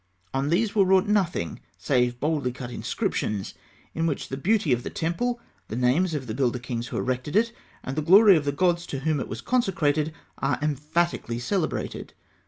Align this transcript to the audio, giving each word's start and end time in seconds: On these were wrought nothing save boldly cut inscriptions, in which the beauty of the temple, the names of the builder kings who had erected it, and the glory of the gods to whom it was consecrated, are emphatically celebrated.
On 0.33 0.49
these 0.49 0.73
were 0.73 0.83
wrought 0.83 1.05
nothing 1.07 1.59
save 1.77 2.19
boldly 2.19 2.51
cut 2.51 2.71
inscriptions, 2.71 3.53
in 3.93 4.07
which 4.07 4.29
the 4.29 4.35
beauty 4.35 4.73
of 4.73 4.81
the 4.81 4.89
temple, 4.89 5.39
the 5.67 5.75
names 5.75 6.15
of 6.15 6.25
the 6.25 6.33
builder 6.33 6.57
kings 6.57 6.87
who 6.87 6.95
had 6.97 7.03
erected 7.03 7.35
it, 7.35 7.53
and 7.83 7.95
the 7.95 8.01
glory 8.01 8.35
of 8.35 8.45
the 8.45 8.51
gods 8.51 8.87
to 8.87 9.01
whom 9.01 9.19
it 9.19 9.27
was 9.27 9.41
consecrated, 9.41 10.11
are 10.39 10.57
emphatically 10.59 11.37
celebrated. 11.37 12.15